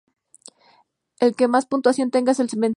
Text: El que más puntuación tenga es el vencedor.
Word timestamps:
El 1.19 1.35
que 1.35 1.47
más 1.47 1.67
puntuación 1.67 2.09
tenga 2.09 2.31
es 2.31 2.39
el 2.39 2.45
vencedor. 2.45 2.69